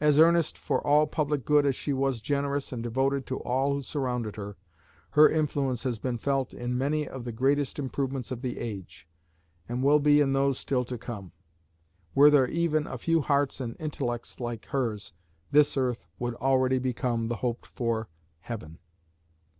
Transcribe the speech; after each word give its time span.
As 0.00 0.16
earnest 0.20 0.56
for 0.56 0.80
all 0.86 1.08
public 1.08 1.44
good 1.44 1.66
as 1.66 1.74
she 1.74 1.92
was 1.92 2.20
generous 2.20 2.70
and 2.70 2.84
devoted 2.84 3.26
to 3.26 3.40
all 3.40 3.72
who 3.74 3.82
surrounded 3.82 4.36
her, 4.36 4.56
her 5.18 5.28
influence 5.28 5.82
has 5.82 5.98
been 5.98 6.18
felt 6.18 6.54
in 6.54 6.78
many 6.78 7.08
of 7.08 7.24
the 7.24 7.32
greatest 7.32 7.76
improvements 7.76 8.30
of 8.30 8.42
the 8.42 8.60
age, 8.60 9.08
and 9.68 9.82
will 9.82 9.98
be 9.98 10.20
in 10.20 10.34
those 10.34 10.56
still 10.60 10.84
to 10.84 10.96
come. 10.96 11.32
Were 12.14 12.30
there 12.30 12.46
even 12.46 12.86
a 12.86 12.96
few 12.96 13.22
hearts 13.22 13.60
and 13.60 13.74
intellects 13.80 14.38
like 14.38 14.66
hers, 14.66 15.12
this 15.50 15.76
earth 15.76 16.06
would 16.20 16.36
already 16.36 16.78
become 16.78 17.24
the 17.24 17.38
hoped 17.38 17.66
for 17.66 18.08
heaven." 18.42 18.78